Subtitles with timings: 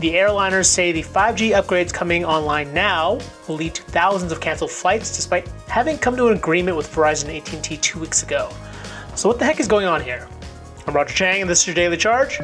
[0.00, 4.72] The airliners say the 5G upgrades coming online now will lead to thousands of canceled
[4.72, 8.50] flights despite having come to an agreement with Verizon and AT&T 2 weeks ago.
[9.14, 10.28] So what the heck is going on here?
[10.88, 12.40] I'm Roger Cheng and this is your Daily Charge.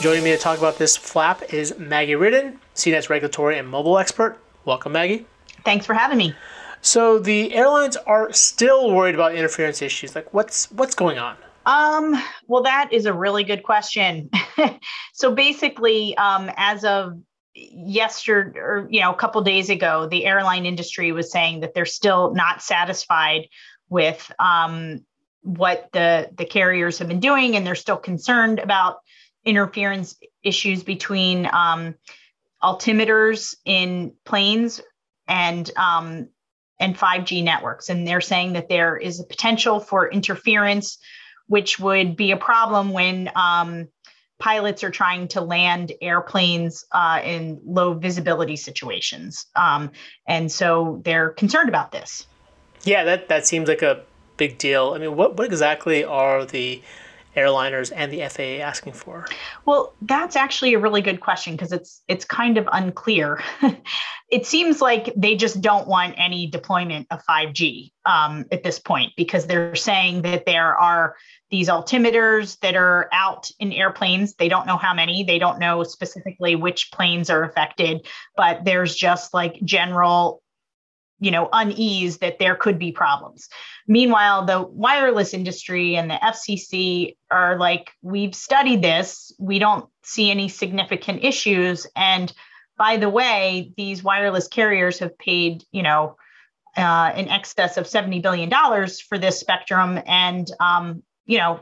[0.00, 4.36] Joining me to talk about this flap is Maggie Reardon, CNET's regulatory and mobile expert.
[4.64, 5.24] Welcome Maggie.
[5.64, 6.34] Thanks for having me.
[6.80, 10.16] So the airlines are still worried about interference issues.
[10.16, 11.36] Like what's what's going on?
[11.68, 14.30] Um, well, that is a really good question.
[15.12, 17.20] so basically, um, as of
[17.54, 21.84] yesterday, or you know, a couple days ago, the airline industry was saying that they're
[21.84, 23.48] still not satisfied
[23.90, 25.04] with um,
[25.42, 29.00] what the the carriers have been doing, and they're still concerned about
[29.44, 31.94] interference issues between um,
[32.62, 34.80] altimeters in planes
[35.26, 36.30] and um,
[36.80, 37.90] and 5G networks.
[37.90, 40.96] And they're saying that there is a potential for interference
[41.48, 43.88] which would be a problem when um,
[44.38, 49.46] pilots are trying to land airplanes uh, in low visibility situations.
[49.56, 49.90] Um,
[50.26, 52.26] and so they're concerned about this.
[52.84, 54.02] Yeah, that, that seems like a
[54.36, 54.92] big deal.
[54.94, 56.80] I mean, what, what exactly are the
[57.38, 59.26] airliners and the FAA asking for?
[59.64, 63.42] Well, that's actually a really good question because it's it's kind of unclear.
[64.30, 69.12] it seems like they just don't want any deployment of 5G um, at this point
[69.16, 71.16] because they're saying that there are
[71.50, 74.34] these altimeters that are out in airplanes.
[74.34, 78.06] They don't know how many, they don't know specifically which planes are affected,
[78.36, 80.42] but there's just like general
[81.20, 83.48] you know unease that there could be problems.
[83.86, 89.32] Meanwhile the wireless industry and the fcc are like we've studied this.
[89.38, 91.86] We don't see any significant issues.
[91.96, 92.32] And
[92.76, 96.16] by the way these wireless carriers have paid you know
[96.76, 100.00] uh, in excess of 70 billion dollars for this spectrum.
[100.06, 101.60] And um, you know,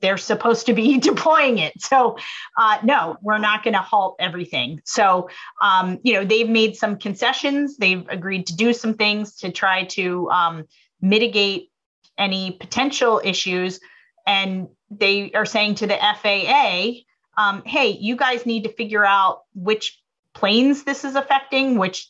[0.00, 1.80] they're supposed to be deploying it.
[1.80, 2.16] So,
[2.56, 4.80] uh, no, we're not going to halt everything.
[4.84, 5.28] So,
[5.60, 7.76] um, you know, they've made some concessions.
[7.76, 10.64] They've agreed to do some things to try to um,
[11.00, 11.70] mitigate
[12.18, 13.80] any potential issues.
[14.26, 17.02] And they are saying to the FAA,
[17.36, 20.00] um, hey, you guys need to figure out which
[20.34, 22.08] planes this is affecting, which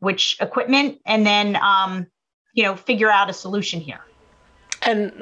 [0.00, 2.06] which equipment, and then um,
[2.52, 4.00] you know figure out a solution here.
[4.82, 5.12] And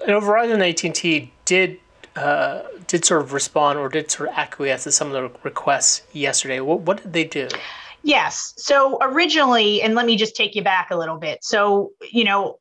[0.00, 1.78] you know, Verizon and AT&T did
[2.16, 6.02] uh, did sort of respond or did sort of acquiesce to some of the requests
[6.12, 6.60] yesterday.
[6.60, 7.48] What, what did they do?
[8.02, 8.52] Yes.
[8.56, 11.44] So originally, and let me just take you back a little bit.
[11.44, 12.58] So, you know,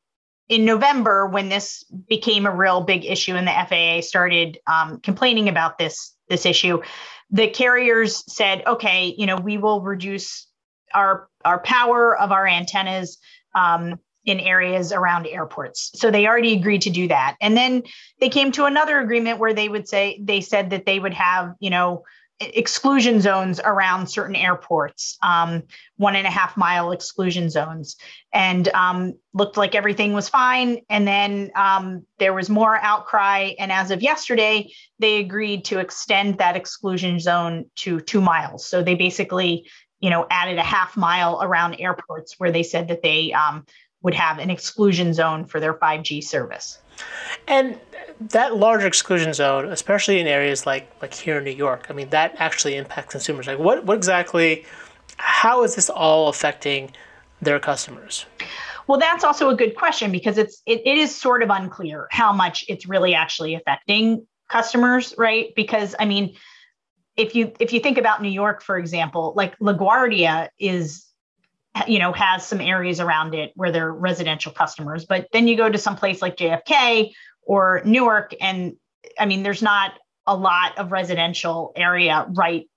[0.49, 5.49] in November, when this became a real big issue and the FAA started um, complaining
[5.49, 6.81] about this this issue,
[7.31, 10.47] the carriers said, okay, you know, we will reduce
[10.93, 13.17] our our power of our antennas
[13.55, 15.91] um, in areas around airports.
[15.95, 17.35] So they already agreed to do that.
[17.41, 17.83] And then
[18.19, 21.55] they came to another agreement where they would say, they said that they would have,
[21.59, 22.03] you know,
[22.41, 25.63] exclusion zones around certain airports, um,
[25.97, 27.97] one and a half mile exclusion zones,
[28.31, 30.79] and um, looked like everything was fine.
[30.89, 33.51] And then um, there was more outcry.
[33.59, 38.65] And as of yesterday, they agreed to extend that exclusion zone to two miles.
[38.65, 39.69] So they basically,
[39.99, 43.65] you know, added a half mile around airports where they said that they um,
[44.01, 46.79] would have an exclusion zone for their 5G service.
[47.47, 47.79] And
[48.19, 52.09] that large exclusion zone, especially in areas like like here in New York, I mean
[52.09, 53.47] that actually impacts consumers.
[53.47, 54.65] Like what what exactly
[55.17, 56.91] how is this all affecting
[57.41, 58.25] their customers?
[58.87, 62.33] Well, that's also a good question because it's it, it is sort of unclear how
[62.33, 65.53] much it's really actually affecting customers, right?
[65.55, 66.35] Because I mean,
[67.15, 71.05] if you if you think about New York, for example, like LaGuardia is
[71.87, 75.69] you know has some areas around it where they're residential customers but then you go
[75.69, 77.11] to some place like jfk
[77.43, 78.73] or newark and
[79.19, 79.93] i mean there's not
[80.25, 82.69] a lot of residential area right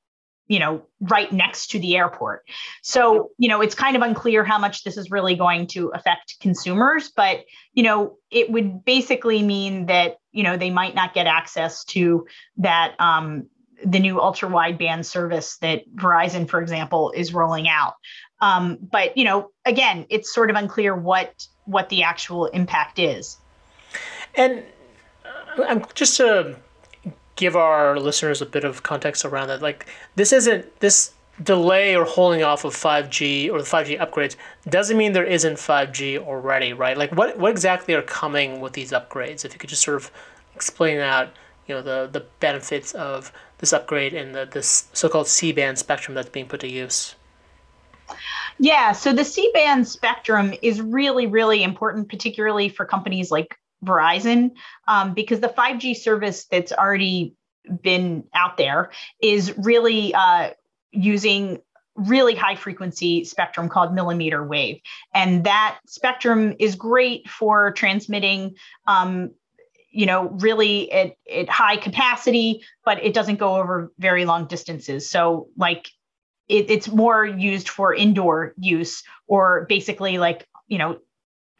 [0.47, 2.43] you know right next to the airport
[2.83, 6.37] so you know it's kind of unclear how much this is really going to affect
[6.41, 11.27] consumers but you know it would basically mean that you know they might not get
[11.27, 13.47] access to that um,
[13.85, 17.95] the new ultra wideband service that Verizon, for example, is rolling out.
[18.43, 23.39] Um, but you know, again, it's sort of unclear what what the actual impact is.
[24.35, 24.65] And
[25.25, 26.57] uh, I'm just to
[27.37, 29.63] give our listeners a bit of context around that.
[29.63, 29.87] Like
[30.17, 31.13] this isn't this
[31.43, 34.37] delay or holding off of 5G or the 5G upgrades
[34.69, 36.99] doesn't mean there isn't 5G already, right?
[36.99, 39.45] Like what what exactly are coming with these upgrades?
[39.45, 40.11] If you could just sort of
[40.57, 41.31] explain out,
[41.69, 46.29] you know, the the benefits of this upgrade and the this so-called C-band spectrum that's
[46.29, 47.15] being put to use.
[48.59, 54.53] Yeah, so the C band spectrum is really, really important, particularly for companies like Verizon,
[54.87, 57.35] um, because the 5G service that's already
[57.83, 58.91] been out there
[59.21, 60.51] is really uh,
[60.91, 61.61] using
[61.95, 64.81] really high frequency spectrum called millimeter wave.
[65.15, 68.55] And that spectrum is great for transmitting.
[68.87, 69.33] Um,
[69.95, 75.11] you know, really at, at high capacity, but it doesn't go over very long distances.
[75.11, 75.91] So, like
[76.53, 80.99] it, it's more used for indoor use or basically like you know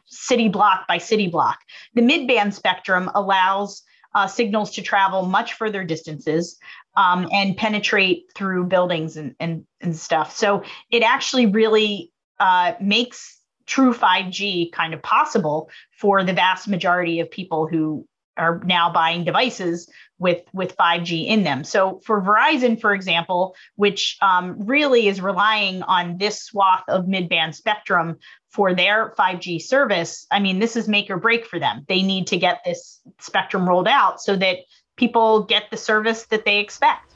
[0.05, 1.59] city block by city block.
[1.95, 6.59] The mid-band spectrum allows uh, signals to travel much further distances
[6.95, 10.35] um, and penetrate through buildings and, and, and stuff.
[10.35, 17.19] So it actually really uh, makes true 5g kind of possible for the vast majority
[17.19, 18.07] of people who
[18.37, 19.89] are now buying devices
[20.19, 21.63] with with 5G in them.
[21.63, 27.55] So for Verizon, for example, which um, really is relying on this swath of mid-band
[27.55, 28.17] spectrum
[28.49, 31.85] for their 5G service, I mean, this is make or break for them.
[31.87, 34.59] They need to get this spectrum rolled out so that
[34.95, 37.11] people get the service that they expect.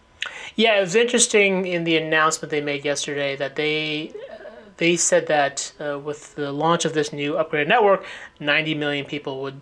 [0.55, 4.13] Yeah, it was interesting in the announcement they made yesterday that they
[4.77, 8.05] they said that uh, with the launch of this new upgraded network,
[8.39, 9.59] 90 million people would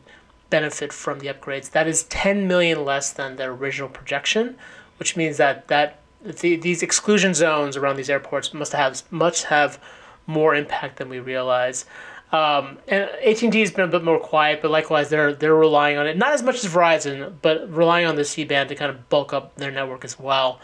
[0.49, 1.71] benefit from the upgrades.
[1.71, 4.55] That is 10 million less than their original projection,
[4.97, 9.79] which means that that the, these exclusion zones around these airports must have must have
[10.27, 11.85] more impact than we realize.
[12.31, 16.07] Um, and AT&T has been a bit more quiet, but likewise they're they're relying on
[16.07, 19.09] it not as much as Verizon, but relying on the C band to kind of
[19.09, 20.59] bulk up their network as well.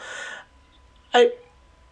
[1.13, 1.31] I,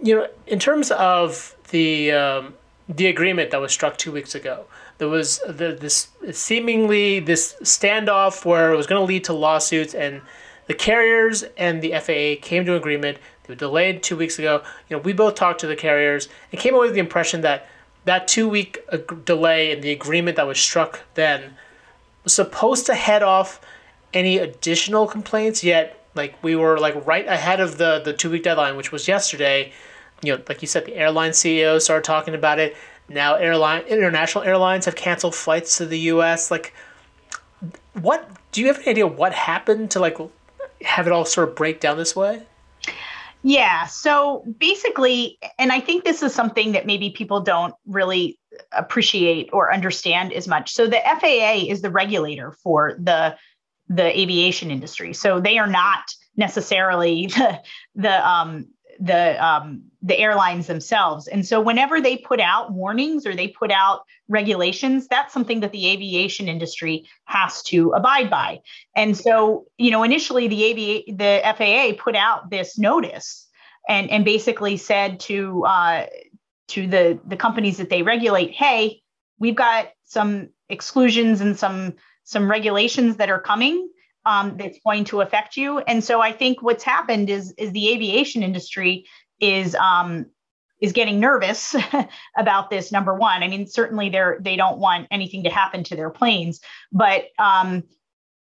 [0.02, 2.54] you know, in terms of the um,
[2.88, 4.66] the agreement that was struck two weeks ago,
[5.00, 9.96] there was the, this seemingly this standoff where it was going to lead to lawsuits,
[9.96, 10.22] and
[10.68, 13.18] the carriers and the FAA came to an agreement.
[13.44, 14.62] They were delayed two weeks ago.
[14.90, 17.68] You know, we both talked to the carriers and came away with the impression that
[18.06, 18.80] that two week
[19.26, 21.56] delay in the agreement that was struck then
[22.24, 23.62] was supposed to head off
[24.14, 25.64] any additional complaints.
[25.64, 29.08] Yet, like we were like right ahead of the the two week deadline, which was
[29.08, 29.72] yesterday.
[30.22, 32.76] You know, like you said, the airline CEOs started talking about it
[33.10, 36.74] now airline international airlines have canceled flights to the US like
[37.94, 40.18] what do you have any idea what happened to like
[40.82, 42.44] have it all sort of break down this way?
[43.42, 48.40] Yeah so basically and i think this is something that maybe people don't really
[48.72, 50.74] appreciate or understand as much.
[50.74, 53.36] So the FAA is the regulator for the
[53.88, 55.14] the aviation industry.
[55.14, 56.04] So they are not
[56.36, 57.62] necessarily the
[57.96, 58.68] the um
[59.00, 61.28] the um, the airlines themselves.
[61.28, 65.72] And so whenever they put out warnings or they put out regulations, that's something that
[65.72, 68.60] the aviation industry has to abide by.
[68.96, 73.48] And so, you know, initially the the FAA put out this notice
[73.88, 76.06] and and basically said to uh,
[76.70, 79.02] to the the companies that they regulate, hey,
[79.40, 83.90] we've got some exclusions and some some regulations that are coming
[84.26, 85.80] um, that's going to affect you.
[85.80, 89.06] And so I think what's happened is is the aviation industry
[89.40, 90.26] is um,
[90.82, 91.76] is getting nervous
[92.38, 92.92] about this.
[92.92, 96.60] Number one, I mean, certainly they're they don't want anything to happen to their planes,
[96.92, 97.84] but um,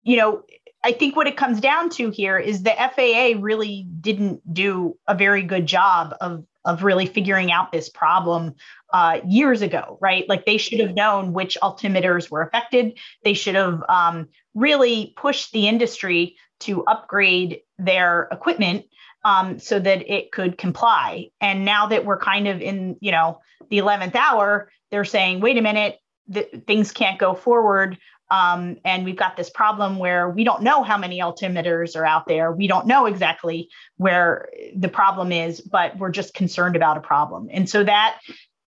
[0.03, 0.43] you know.
[0.86, 5.15] I think what it comes down to here is the FAA really didn't do a
[5.15, 8.55] very good job of of really figuring out this problem
[8.93, 10.27] uh, years ago, right?
[10.29, 12.98] Like they should have known which altimeters were affected.
[13.24, 18.86] They should have um, really pushed the industry to upgrade their equipment
[19.25, 21.29] um, so that it could comply.
[21.41, 23.39] And now that we're kind of in, you know,
[23.70, 26.00] the 11th hour, they're saying, wait a minute,
[26.32, 27.98] th- things can't go forward.
[28.32, 32.27] Um, and we've got this problem where we don't know how many altimeters are out
[32.27, 32.51] there.
[32.51, 37.50] We don't know exactly where the problem is, but we're just concerned about a problem.
[37.51, 38.20] And so that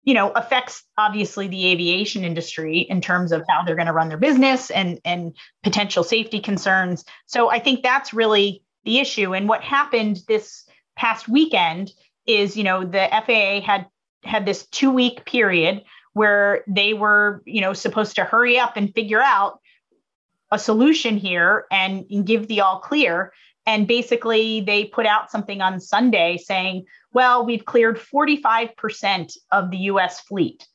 [0.04, 4.10] you know affects obviously the aviation industry in terms of how they're going to run
[4.10, 9.48] their business and and potential safety concerns so i think that's really the issue and
[9.48, 11.92] what happened this past weekend
[12.26, 13.88] is you know the faa had
[14.24, 18.94] had this two week period where they were you know supposed to hurry up and
[18.94, 19.60] figure out
[20.52, 23.34] a solution here and, and give the all clear
[23.66, 29.78] and basically, they put out something on Sunday saying, well, we've cleared 45% of the
[29.78, 30.68] US fleet.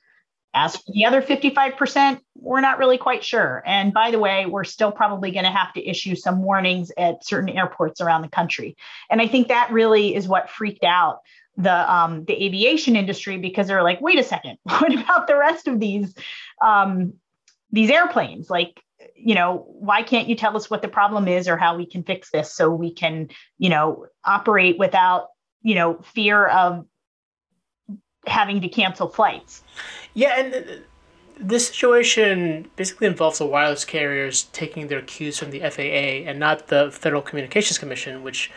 [0.54, 3.62] As for the other 55%, we're not really quite sure.
[3.66, 7.25] And by the way, we're still probably going to have to issue some warnings at
[7.25, 8.76] certain airports around the country.
[9.11, 11.21] And I think that really is what freaked out
[11.59, 15.69] the um, the aviation industry because they're like, wait a second, what about the rest
[15.69, 16.15] of these
[16.65, 17.12] um,
[17.71, 18.49] these airplanes?
[18.49, 18.81] Like,
[19.15, 22.05] you know, why can't you tell us what the problem is or how we can
[22.05, 25.29] fix this so we can, you know, operate without,
[25.62, 26.87] you know, fear of
[28.27, 29.62] having to cancel flights?
[30.15, 30.83] Yeah, and
[31.41, 36.69] this situation basically involves the wireless carriers taking their cues from the FAA and not
[36.69, 38.50] the Federal Communications Commission, which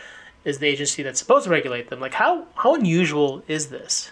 [0.44, 2.00] is the agency that's supposed to regulate them.
[2.00, 4.10] Like how how unusual is this?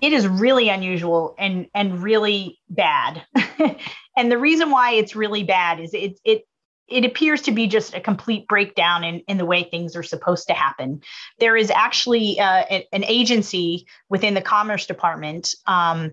[0.00, 3.22] It is really unusual and and really bad.
[4.16, 6.44] and the reason why it's really bad is it it
[6.88, 10.46] it appears to be just a complete breakdown in, in the way things are supposed
[10.48, 11.00] to happen.
[11.38, 16.12] There is actually uh, an agency within the Commerce Department um,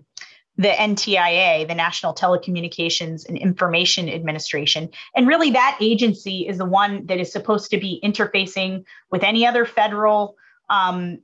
[0.60, 4.90] the NTIA, the National Telecommunications and Information Administration.
[5.16, 9.46] And really, that agency is the one that is supposed to be interfacing with any
[9.46, 10.36] other federal
[10.68, 11.20] um,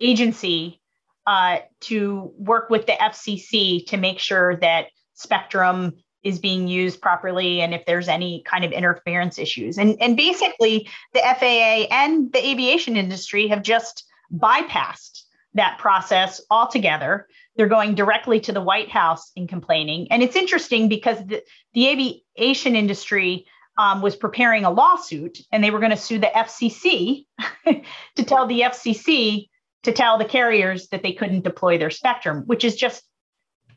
[0.00, 0.80] agency
[1.28, 5.92] uh, to work with the FCC to make sure that spectrum
[6.24, 9.78] is being used properly and if there's any kind of interference issues.
[9.78, 15.22] And, and basically, the FAA and the aviation industry have just bypassed
[15.54, 20.08] that process altogether they're going directly to the White House and complaining.
[20.10, 21.42] And it's interesting because the,
[21.74, 23.46] the aviation industry
[23.78, 27.26] um, was preparing a lawsuit and they were going to sue the FCC
[28.16, 29.48] to tell the FCC
[29.82, 33.02] to tell the carriers that they couldn't deploy their spectrum, which is just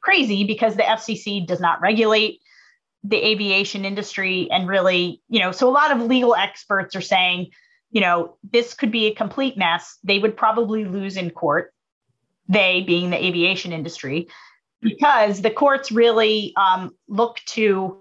[0.02, 2.42] crazy because the FCC does not regulate
[3.04, 4.48] the aviation industry.
[4.52, 7.52] And really, you know, so a lot of legal experts are saying,
[7.92, 9.98] you know, this could be a complete mess.
[10.04, 11.74] They would probably lose in court
[12.48, 14.28] they being the aviation industry,
[14.82, 17.98] because the courts really um, look to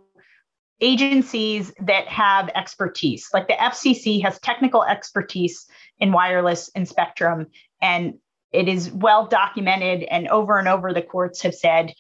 [0.81, 3.29] agencies that have expertise.
[3.33, 5.67] Like the FCC has technical expertise
[5.99, 7.47] in wireless and spectrum,
[7.81, 8.15] and
[8.53, 10.03] it is well documented.
[10.05, 11.95] And over and over, the courts have said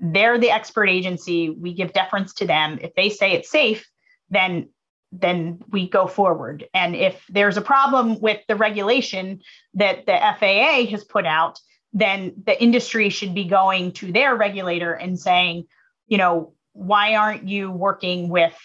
[0.00, 1.50] they're the expert agency.
[1.50, 2.78] We give deference to them.
[2.80, 3.88] If they say it's safe,
[4.30, 4.68] then
[5.12, 6.68] then we go forward.
[6.72, 9.40] And if there's a problem with the regulation
[9.74, 11.58] that the FAA has put out,
[11.92, 15.66] then the industry should be going to their regulator and saying,
[16.06, 18.56] you know, why aren't you working with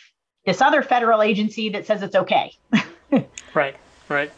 [0.45, 2.53] this other federal agency that says it's okay?
[3.53, 3.75] right,
[4.09, 4.31] right.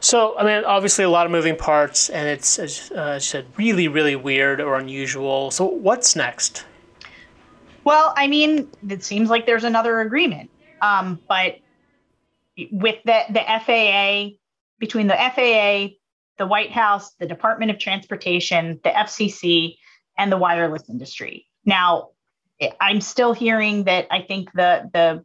[0.00, 3.46] So, I mean, obviously a lot of moving parts, and it's, as uh, you said,
[3.56, 5.50] really, really weird or unusual.
[5.50, 6.64] So, what's next?
[7.84, 11.58] Well, I mean, it seems like there's another agreement, um, but
[12.70, 14.36] with the the FAA,
[14.78, 15.96] between the FAA,
[16.38, 19.76] the White House, the Department of Transportation, the FCC,
[20.16, 21.46] and the wireless industry.
[21.64, 22.10] Now,
[22.80, 25.24] I'm still hearing that I think the the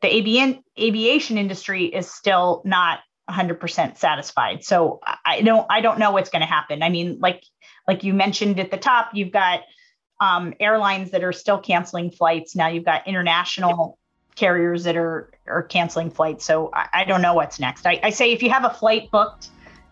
[0.00, 4.64] the avian, aviation industry is still not 100% satisfied.
[4.64, 6.82] So I don't I don't know what's going to happen.
[6.82, 7.44] I mean, like
[7.86, 9.60] like you mentioned at the top, you've got
[10.20, 12.56] um, airlines that are still canceling flights.
[12.56, 13.98] Now you've got international
[14.36, 16.44] carriers that are are canceling flights.
[16.44, 17.86] So I, I don't know what's next.
[17.86, 19.48] I, I say if you have a flight booked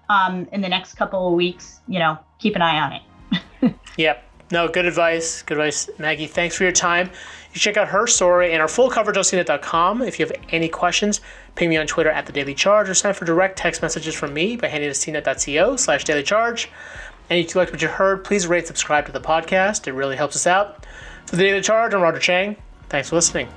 [0.08, 3.74] um, in the next couple of weeks, you know, keep an eye on it.
[3.96, 4.24] yep.
[4.50, 5.42] No, good advice.
[5.42, 6.26] Good advice, Maggie.
[6.26, 7.10] Thanks for your time.
[7.52, 10.02] You check out her story and our full coverage on CNET.com.
[10.02, 11.20] If you have any questions,
[11.54, 14.32] ping me on Twitter at the Daily Charge or sign for direct text messages from
[14.32, 16.70] me by heading to cnet.co slash daily charge.
[17.28, 19.86] And if you liked what you heard, please rate subscribe to the podcast.
[19.86, 20.86] It really helps us out.
[21.26, 22.56] For the Daily Charge, I'm Roger Cheng.
[22.88, 23.48] Thanks for listening.